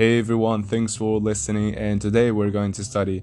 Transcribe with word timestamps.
Hey 0.00 0.18
everyone, 0.18 0.62
thanks 0.62 0.96
for 0.96 1.20
listening. 1.20 1.74
And 1.74 2.00
today 2.00 2.30
we're 2.30 2.48
going 2.48 2.72
to 2.72 2.84
study 2.84 3.20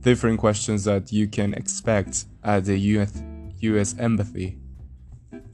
different 0.00 0.40
questions 0.40 0.82
that 0.86 1.12
you 1.12 1.28
can 1.28 1.54
expect 1.54 2.24
at 2.42 2.64
the 2.64 2.76
US, 2.76 3.22
US 3.60 3.94
Embassy. 3.96 4.58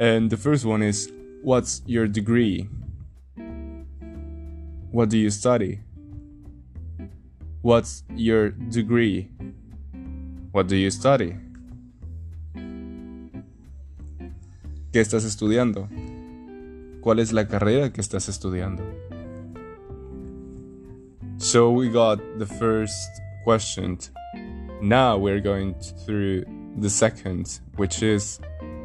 And 0.00 0.30
the 0.30 0.38
first 0.38 0.64
one 0.64 0.82
is 0.82 1.12
What's 1.42 1.82
your 1.84 2.06
degree? 2.06 2.70
What 4.92 5.10
do 5.10 5.18
you 5.18 5.28
study? 5.28 5.80
What's 7.60 8.02
your 8.16 8.48
degree? 8.48 9.28
What 10.52 10.68
do 10.68 10.76
you 10.76 10.90
study? 10.90 11.36
¿Qué 14.90 15.00
estás 15.00 15.26
estudiando? 15.26 15.86
¿Cuál 17.02 17.18
es 17.18 17.34
la 17.34 17.46
carrera 17.46 17.92
que 17.92 18.00
estás 18.00 18.30
estudiando? 18.30 18.82
So 21.48 21.70
we 21.70 21.88
got 21.88 22.20
the 22.38 22.44
first 22.44 23.22
question. 23.42 23.96
Now 24.82 25.16
we're 25.16 25.40
going 25.40 25.74
through 26.04 26.44
the 26.76 26.90
second, 26.90 27.60
which 27.76 28.02
is 28.02 28.38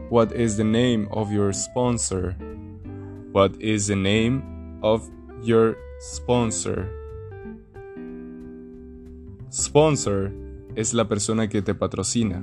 what 0.08 0.32
is 0.32 0.56
the 0.56 0.64
name 0.64 1.10
of 1.12 1.30
your 1.30 1.52
sponsor? 1.52 2.38
What 3.34 3.60
is 3.60 3.88
the 3.88 3.98
name 3.98 4.80
of 4.82 5.04
your 5.42 5.76
sponsor? 6.00 6.88
Sponsor 9.50 10.32
es 10.78 10.94
la 10.94 11.04
persona 11.04 11.50
que 11.50 11.62
te 11.62 11.74
patrocina. 11.74 12.42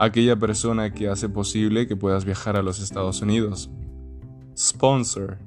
Aquella 0.00 0.34
persona 0.34 0.92
que 0.92 1.08
hace 1.08 1.28
posible 1.28 1.86
que 1.86 1.94
puedas 1.94 2.24
viajar 2.24 2.56
a 2.56 2.62
los 2.62 2.80
Estados 2.80 3.22
Unidos. 3.22 3.70
Sponsor. 4.56 5.38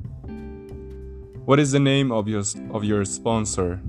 What 1.49 1.57
is 1.57 1.71
the 1.71 1.79
name 1.79 2.11
of 2.11 2.27
your, 2.27 2.43
of 2.69 2.83
your 2.83 3.03
sponsor? 3.05 3.81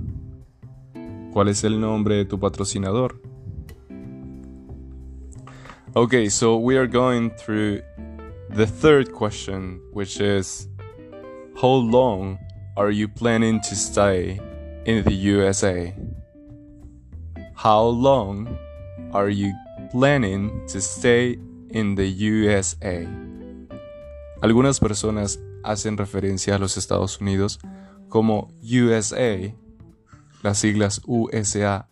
¿Cuál 1.30 1.50
es 1.50 1.62
el 1.62 1.78
nombre 1.78 2.16
de 2.16 2.25
tu 2.25 2.39
patrocinador? 2.39 3.20
Okay, 5.94 6.31
so 6.31 6.56
we 6.56 6.78
are 6.78 6.86
going 6.86 7.28
through 7.33 7.83
the 8.48 8.66
third 8.66 9.12
question, 9.12 9.78
which 9.92 10.20
is 10.20 10.69
How 11.61 11.69
long 11.69 12.38
are 12.78 12.91
you 12.91 13.08
planning 13.08 13.61
to 13.69 13.77
stay 13.77 14.41
in 14.86 15.05
the 15.05 15.12
USA? 15.12 15.94
How 17.56 17.83
long 17.83 18.56
are 19.12 19.28
you 19.28 19.53
planning 19.91 20.66
to 20.69 20.81
stay 20.81 21.36
in 21.69 21.94
the 21.94 22.08
USA? 22.08 23.06
Algunas 24.41 24.81
personas 24.81 25.36
hacen 25.62 25.97
referencia 25.97 26.55
a 26.55 26.58
los 26.58 26.77
Estados 26.77 27.20
Unidos 27.20 27.61
como 28.08 28.53
USA, 28.62 29.55
las 30.42 30.58
siglas 30.58 31.00
USA. 31.06 31.89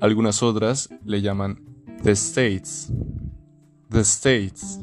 Algunas 0.00 0.42
otras 0.42 0.90
le 1.04 1.22
llaman 1.22 1.60
The 2.02 2.12
States. 2.12 2.92
The 3.90 4.00
States. 4.00 4.80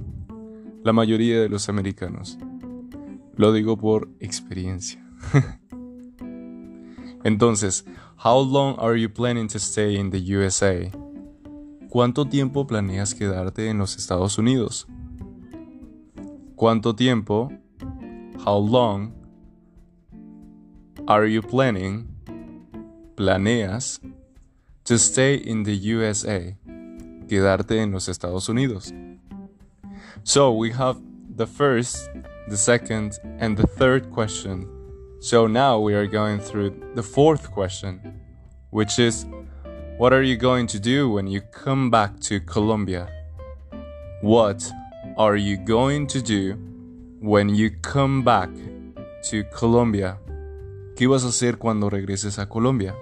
La 0.84 0.94
mayoría 0.94 1.40
de 1.42 1.50
los 1.50 1.70
americanos. 1.70 2.38
Lo 3.36 3.54
digo 3.54 3.78
por 3.78 4.10
experiencia. 4.20 5.06
Entonces, 7.24 7.86
how 8.18 8.44
long 8.44 8.76
are 8.80 9.00
you 9.00 9.10
planning 9.10 9.48
to 9.48 9.60
stay 9.60 9.96
in 9.96 10.10
the 10.10 10.20
USA? 10.20 10.90
¿Cuánto 11.90 12.26
tiempo 12.26 12.66
planeas 12.66 13.14
quedarte 13.14 13.70
en 13.70 13.78
los 13.78 13.98
Estados 13.98 14.38
Unidos? 14.38 14.88
¿Cuánto 16.56 16.96
tiempo? 16.96 17.52
How 18.40 18.56
long 18.56 19.14
are 21.08 21.26
you 21.26 21.42
planning? 21.42 22.08
Planeas 23.16 24.00
to 24.86 24.98
stay 24.98 25.36
in 25.36 25.64
the 25.64 25.76
USA. 25.76 26.56
Quedarte 27.28 27.78
en 27.78 27.92
los 27.92 28.08
Estados 28.08 28.50
Unidos. 28.50 28.92
So 30.24 30.54
we 30.54 30.72
have 30.72 31.00
the 31.36 31.46
first, 31.46 32.10
the 32.48 32.58
second, 32.58 33.20
and 33.40 33.56
the 33.56 33.68
third 33.68 34.12
question. 34.12 34.68
So 35.20 35.46
now 35.46 35.80
we 35.80 35.94
are 35.94 36.08
going 36.08 36.40
through 36.40 36.94
the 36.96 37.04
fourth 37.04 37.52
question, 37.52 38.20
which 38.72 38.98
is 38.98 39.26
What 39.98 40.14
are 40.14 40.24
you 40.24 40.36
going 40.36 40.66
to 40.68 40.80
do 40.80 41.12
when 41.12 41.28
you 41.28 41.42
come 41.42 41.92
back 41.92 42.20
to 42.22 42.40
Colombia? 42.40 43.08
What 44.22 44.68
are 45.16 45.36
you 45.36 45.58
going 45.58 46.08
to 46.08 46.22
do 46.22 46.58
when 47.22 47.54
you 47.54 47.70
come 47.70 48.24
back 48.24 48.50
to 49.30 49.44
Colombia? 49.56 50.18
¿Qué 50.96 51.08
vas 51.08 51.24
a 51.24 51.28
hacer 51.28 51.60
cuando 51.60 51.88
regreses 51.88 52.40
a 52.40 52.48
Colombia? 52.48 52.96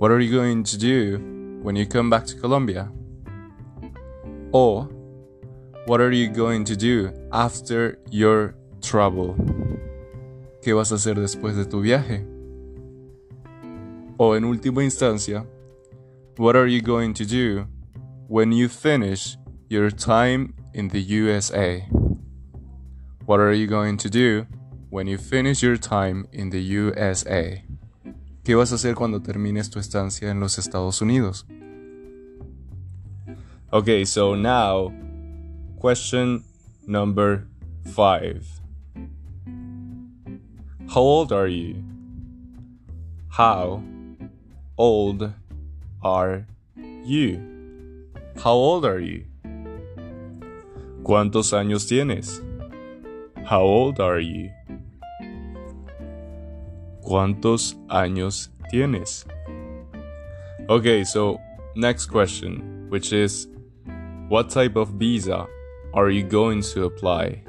What 0.00 0.10
are 0.10 0.20
you 0.20 0.36
going 0.36 0.64
to 0.64 0.76
do 0.76 1.60
when 1.62 1.76
you 1.76 1.86
come 1.86 2.10
back 2.10 2.26
to 2.26 2.34
Colombia? 2.34 2.90
Or 4.52 4.88
what 5.86 6.00
are 6.00 6.10
you 6.10 6.28
going 6.28 6.64
to 6.64 6.76
do 6.76 7.12
after 7.32 8.00
your 8.10 8.56
travel? 8.80 9.36
¿Qué 10.60 10.74
vas 10.74 10.90
a 10.90 10.96
hacer 10.96 11.14
después 11.20 11.54
de 11.54 11.66
tu 11.66 11.80
viaje? 11.80 12.26
O 14.18 14.34
en 14.34 14.44
última 14.44 14.82
instancia, 14.82 15.46
what 16.36 16.56
are 16.56 16.66
you 16.66 16.82
going 16.82 17.14
to 17.14 17.24
do 17.24 17.68
when 18.26 18.50
you 18.50 18.68
finish 18.68 19.36
your 19.68 19.88
time 19.90 20.54
in 20.74 20.88
the 20.88 21.00
USA? 21.00 21.86
What 23.26 23.40
are 23.40 23.52
you 23.52 23.66
going 23.66 23.96
to 23.98 24.08
do 24.08 24.46
when 24.88 25.08
you 25.08 25.18
finish 25.18 25.60
your 25.60 25.76
time 25.76 26.28
in 26.32 26.50
the 26.50 26.60
USA? 26.60 27.60
¿Qué 28.44 28.54
vas 28.54 28.70
a 28.70 28.76
hacer 28.76 28.94
cuando 28.94 29.18
termines 29.18 29.68
tu 29.68 29.80
estancia 29.80 30.30
en 30.30 30.38
los 30.38 30.58
Estados 30.58 31.02
Unidos? 31.02 31.44
Okay, 33.72 34.04
so 34.04 34.36
now 34.36 34.92
question 35.80 36.44
number 36.86 37.48
5. 37.86 38.46
How 40.86 41.00
old 41.00 41.32
are 41.32 41.48
you? 41.48 41.82
How 43.28 43.82
old 44.78 45.32
are 46.00 46.46
you? 47.04 47.40
How 48.36 48.54
old 48.54 48.84
are 48.84 49.00
you? 49.00 49.24
¿Cuántos 51.02 51.52
años 51.52 51.88
tienes? 51.88 52.45
How 53.46 53.62
old 53.62 54.00
are 54.00 54.18
you? 54.18 54.50
¿Cuántos 57.00 57.76
años 57.88 58.50
tienes? 58.72 59.24
Okay, 60.68 61.04
so 61.04 61.38
next 61.76 62.06
question, 62.06 62.88
which 62.90 63.12
is 63.12 63.46
what 64.28 64.50
type 64.50 64.74
of 64.74 64.98
visa 64.98 65.46
are 65.94 66.10
you 66.10 66.24
going 66.24 66.60
to 66.74 66.86
apply? 66.86 67.44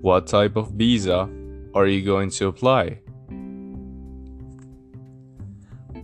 What 0.00 0.26
type 0.26 0.56
of 0.56 0.72
visa 0.72 1.28
are 1.74 1.86
you 1.86 2.02
going 2.02 2.30
to 2.30 2.48
apply? 2.48 3.02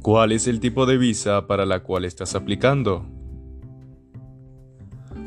¿Cuál 0.03 0.31
es 0.31 0.47
el 0.47 0.61
tipo 0.61 0.87
de 0.87 0.99
visa 0.99 1.49
para 1.49 1.67
la 1.67 1.81
cual 1.81 2.05
estás 2.05 2.37
aplicando? 2.37 3.05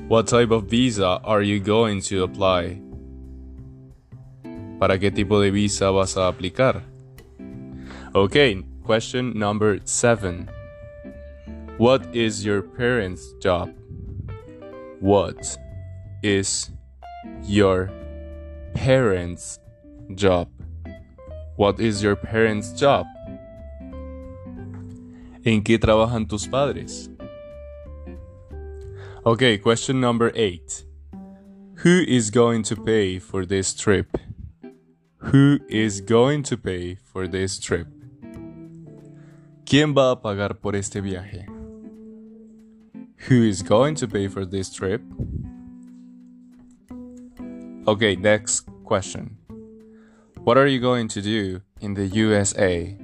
What 0.07 0.27
type 0.27 0.51
of 0.51 0.69
visa 0.69 1.19
are 1.25 1.43
you 1.43 1.59
going 1.59 1.99
to 2.03 2.23
apply? 2.23 2.80
¿Para 4.81 4.97
qué 4.97 5.11
tipo 5.11 5.39
de 5.39 5.51
visa 5.51 5.91
vas 5.91 6.17
a 6.17 6.27
aplicar? 6.27 6.81
Okay, 8.15 8.63
question 8.83 9.37
number 9.37 9.79
seven. 9.85 10.49
What 11.77 12.15
is 12.15 12.43
your 12.43 12.63
parents' 12.63 13.31
job? 13.39 13.69
What 14.99 15.55
is 16.23 16.71
your 17.47 17.91
parents' 18.73 19.59
job? 20.15 20.49
What 21.57 21.79
is 21.79 22.01
your 22.01 22.15
parents' 22.15 22.73
job? 22.73 23.05
¿En 25.45 25.61
qué 25.61 25.77
trabajan 25.77 26.27
tus 26.27 26.47
padres? 26.47 27.07
Okay, 29.27 29.59
question 29.59 30.01
number 30.01 30.31
eight. 30.33 30.85
Who 31.83 32.01
is 32.01 32.31
going 32.31 32.63
to 32.63 32.75
pay 32.75 33.19
for 33.19 33.45
this 33.45 33.75
trip? 33.75 34.17
Who 35.25 35.59
is 35.69 36.01
going 36.01 36.41
to 36.43 36.57
pay 36.57 36.95
for 36.95 37.27
this 37.27 37.59
trip? 37.59 37.87
¿Quién 39.65 39.93
va 39.95 40.11
a 40.11 40.15
pagar 40.15 40.59
por 40.59 40.75
este 40.75 40.99
viaje? 40.99 41.45
Who 43.29 43.43
is 43.43 43.61
going 43.61 43.95
to 43.95 44.07
pay 44.07 44.27
for 44.27 44.45
this 44.45 44.73
trip? 44.73 45.01
Okay, 47.87 48.15
next 48.15 48.67
question. 48.83 49.37
What 50.43 50.57
are 50.57 50.67
you 50.67 50.79
going 50.79 51.07
to 51.09 51.21
do 51.21 51.61
in 51.79 51.93
the 51.93 52.07
USA? 52.07 52.97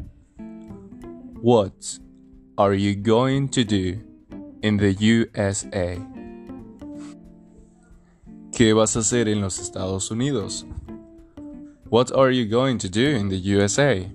What 1.40 2.00
are 2.58 2.74
you 2.74 2.96
going 2.96 3.48
to 3.50 3.63
do 3.63 4.02
in 4.63 4.78
the 4.78 4.94
USA? 4.94 6.00
¿Qué 8.52 8.74
vas 8.74 8.96
a 8.96 9.00
hacer 9.00 9.28
en 9.28 9.40
los 9.40 9.60
Estados 9.60 10.10
Unidos? 10.10 10.66
What 11.89 12.12
are 12.12 12.31
you 12.31 12.45
going 12.45 12.80
to 12.80 12.89
do 12.89 13.16
in 13.16 13.30
the 13.30 13.38
USA? 13.38 14.12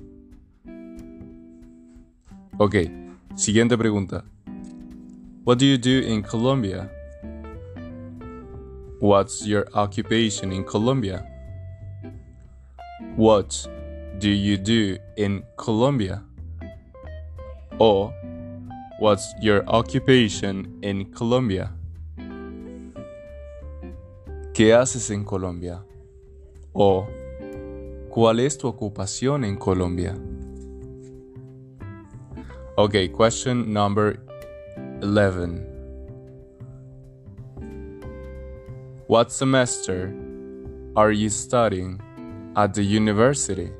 Ok, 2.60 2.90
siguiente 3.34 3.78
pregunta. 3.78 4.24
What 5.44 5.58
do 5.58 5.64
you 5.64 5.78
do 5.78 6.00
in 6.00 6.22
Colombia? 6.22 6.90
What's 9.00 9.46
your 9.46 9.66
occupation 9.72 10.52
in 10.52 10.64
Colombia? 10.64 11.24
What 13.16 13.66
do 14.18 14.28
you 14.28 14.58
do 14.58 14.98
in 15.16 15.42
Colombia? 15.56 16.22
Or 17.78 18.12
what's 18.98 19.32
your 19.40 19.64
occupation 19.66 20.78
in 20.82 21.10
Colombia? 21.10 21.72
¿Qué 24.52 24.74
haces 24.74 25.10
en 25.10 25.24
Colombia? 25.24 25.82
O 26.74 27.08
¿cuál 28.12 28.40
es 28.40 28.58
tu 28.58 28.68
ocupación 28.68 29.42
en 29.42 29.56
Colombia? 29.56 30.14
Okay, 32.76 33.08
question 33.08 33.72
number 33.72 34.20
11. 35.00 35.66
What 39.08 39.30
semester 39.30 40.14
are 40.94 41.10
you 41.10 41.30
studying 41.30 42.02
at 42.54 42.74
the 42.74 42.82
university? 42.82 43.72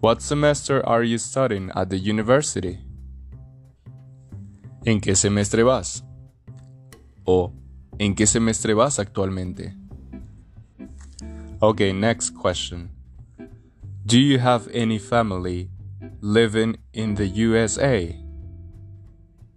What 0.00 0.22
semester 0.22 0.82
are 0.88 1.04
you 1.04 1.18
studying 1.18 1.70
at 1.74 1.90
the 1.90 1.98
university? 1.98 2.78
¿En 4.86 5.00
qué 5.00 5.14
semestre 5.16 5.62
vas? 5.62 6.02
O 7.24 7.52
¿en 7.98 8.14
qué 8.14 8.26
semestre 8.26 8.72
vas 8.72 8.98
actualmente? 8.98 9.81
Okay, 11.62 11.92
next 11.92 12.30
question. 12.30 12.90
Do 14.04 14.18
you 14.18 14.40
have 14.40 14.66
any 14.72 14.98
family 14.98 15.70
living 16.20 16.76
in 16.92 17.14
the 17.14 17.28
USA? 17.28 18.16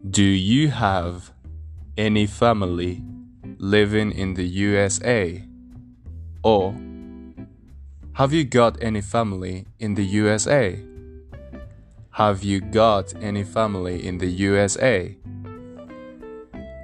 Do 0.07 0.22
you 0.22 0.69
have 0.69 1.34
any 1.98 2.28
family 2.28 3.02
living 3.57 4.12
in 4.12 4.36
the 4.36 4.46
USA? 4.46 5.44
Or 6.44 6.75
have 8.13 8.34
you 8.34 8.44
got 8.44 8.78
any 8.84 9.01
family 9.01 9.66
in 9.80 9.96
the 9.96 10.06
USA? 10.06 10.80
Have 12.12 12.44
you 12.44 12.62
got 12.62 13.16
any 13.19 13.44
family 13.44 14.06
in 14.06 14.19
the 14.19 14.30
USA? 14.46 15.10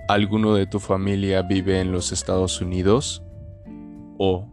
¿Alguno 0.09 0.55
de 0.55 0.65
tu 0.65 0.79
familia 0.79 1.43
vive 1.43 1.79
en 1.79 1.91
los 1.91 2.11
Estados 2.11 2.59
Unidos? 2.59 3.21
¿O 4.17 4.47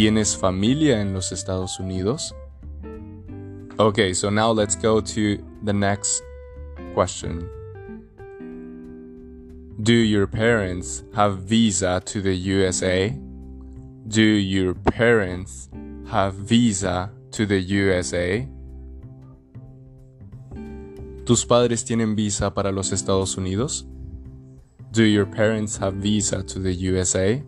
tienes 0.00 0.34
familia 0.34 1.02
en 1.02 1.12
los 1.12 1.30
Estados 1.30 1.78
Unidos? 1.78 2.34
Okay, 3.78 4.14
so 4.14 4.30
now 4.30 4.50
let's 4.50 4.74
go 4.74 4.98
to 4.98 5.36
the 5.62 5.74
next 5.74 6.22
question. 6.94 7.46
Do 9.82 9.92
your 9.92 10.26
parents 10.26 11.04
have 11.14 11.40
visa 11.40 12.00
to 12.06 12.22
the 12.22 12.34
USA? 12.34 13.14
Do 14.08 14.22
your 14.22 14.72
parents 14.72 15.68
have 16.10 16.34
visa 16.34 17.10
to 17.32 17.44
the 17.44 17.60
USA? 17.60 18.48
¿Tus 21.26 21.44
padres 21.44 21.84
tienen 21.84 22.16
visa 22.16 22.54
para 22.54 22.72
los 22.72 22.90
Estados 22.92 23.36
Unidos? 23.36 23.84
Do 24.92 25.02
your 25.04 25.26
parents 25.26 25.76
have 25.76 25.96
visa 25.96 26.42
to 26.42 26.58
the 26.58 26.72
USA? 26.72 27.42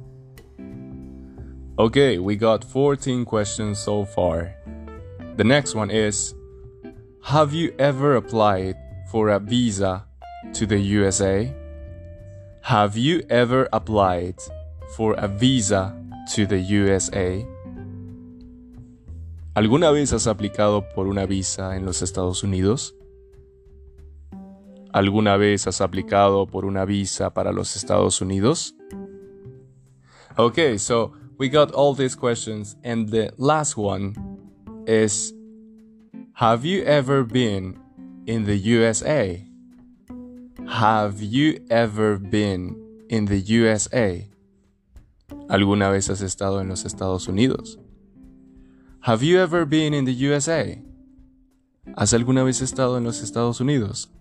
Okay, 1.78 2.18
we 2.18 2.36
got 2.36 2.64
14 2.64 3.24
questions 3.24 3.78
so 3.78 4.04
far. 4.04 4.54
The 5.36 5.44
next 5.44 5.74
one 5.74 5.90
is 5.90 6.34
Have 7.22 7.54
you 7.54 7.72
ever 7.78 8.16
applied 8.16 8.76
for 9.10 9.30
a 9.30 9.38
visa 9.38 10.04
to 10.52 10.66
the 10.66 10.78
USA? 10.78 11.50
Have 12.60 12.98
you 12.98 13.22
ever 13.30 13.70
applied 13.72 14.36
for 14.96 15.14
a 15.14 15.26
visa 15.26 15.96
to 16.34 16.44
the 16.44 16.60
USA? 16.60 17.42
¿Alguna 19.56 19.92
vez 19.92 20.12
has 20.12 20.26
aplicado 20.26 20.84
por 20.94 21.06
una 21.06 21.24
visa 21.24 21.74
en 21.74 21.86
los 21.86 22.02
Estados 22.02 22.44
Unidos? 22.44 22.94
¿Alguna 24.92 25.38
vez 25.38 25.66
has 25.66 25.80
aplicado 25.80 26.46
por 26.46 26.66
una 26.66 26.84
visa 26.84 27.30
para 27.30 27.50
los 27.50 27.76
Estados 27.76 28.20
Unidos? 28.20 28.74
Okay, 30.36 30.78
so 30.78 31.12
we 31.42 31.48
got 31.48 31.72
all 31.72 31.92
these 31.92 32.14
questions, 32.14 32.76
and 32.84 33.08
the 33.08 33.32
last 33.36 33.76
one 33.76 34.14
is 34.86 35.34
Have 36.34 36.64
you 36.64 36.84
ever 36.84 37.24
been 37.24 37.80
in 38.28 38.44
the 38.44 38.56
USA? 38.56 39.44
Have 40.68 41.20
you 41.20 41.58
ever 41.68 42.18
been 42.18 42.76
in 43.08 43.24
the 43.24 43.40
USA? 43.40 44.24
¿Alguna 45.48 45.90
vez 45.90 46.10
has 46.10 46.20
estado 46.20 46.60
en 46.60 46.68
los 46.68 46.84
Estados 46.84 47.26
Unidos? 47.26 47.76
Have 49.00 49.24
you 49.24 49.40
ever 49.40 49.64
been 49.64 49.94
in 49.94 50.04
the 50.04 50.14
USA? 50.14 50.78
¿Has 51.96 52.14
alguna 52.14 52.44
vez 52.44 52.62
estado 52.62 52.96
en 52.98 53.02
los 53.02 53.20
Estados 53.20 53.60
Unidos? 53.60 54.12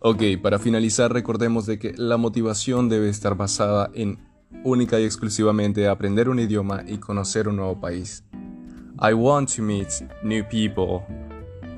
Ok, 0.00 0.22
para 0.42 0.58
finalizar 0.58 1.12
recordemos 1.12 1.66
de 1.66 1.78
que 1.78 1.92
la 1.96 2.16
motivación 2.16 2.88
debe 2.88 3.08
estar 3.08 3.36
basada 3.36 3.88
en 3.94 4.18
única 4.64 4.98
y 4.98 5.04
exclusivamente 5.04 5.88
aprender 5.88 6.28
un 6.28 6.38
idioma 6.38 6.82
y 6.86 6.98
conocer 6.98 7.48
un 7.48 7.56
nuevo 7.56 7.80
país. 7.80 8.24
I 9.00 9.14
want 9.14 9.54
to 9.56 9.62
meet 9.62 9.88
new 10.22 10.44
people. 10.44 11.02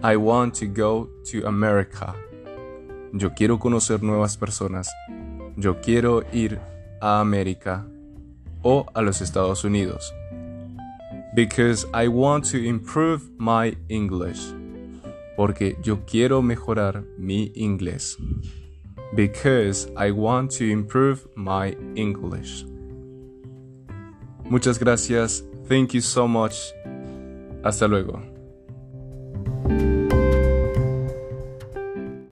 I 0.03 0.17
want 0.17 0.59
to 0.59 0.67
go 0.67 1.09
to 1.31 1.47
America. 1.47 2.15
Yo 3.13 3.31
quiero 3.35 3.59
conocer 3.59 4.03
nuevas 4.03 4.37
personas. 4.37 4.91
Yo 5.57 5.81
quiero 5.81 6.23
ir 6.33 6.59
a 7.01 7.21
América 7.21 7.87
o 8.63 8.87
a 8.95 9.03
los 9.03 9.21
Estados 9.21 9.65
Unidos. 9.65 10.13
Because 11.35 11.87
I 11.95 12.09
want 12.09 12.51
to 12.51 12.59
improve 12.59 13.31
my 13.39 13.77
English. 13.89 14.53
Porque 15.37 15.77
yo 15.83 16.05
quiero 16.05 16.43
mejorar 16.43 17.05
mi 17.17 17.53
inglés. 17.55 18.19
Because 19.14 19.91
I 19.97 20.11
want 20.11 20.50
to 20.53 20.70
improve 20.70 21.26
my 21.37 21.76
English. 21.94 22.64
Muchas 24.49 24.78
gracias. 24.78 25.42
Thank 25.69 25.95
you 25.95 26.00
so 26.00 26.26
much. 26.26 26.73
Hasta 27.62 27.87
luego. 27.87 28.32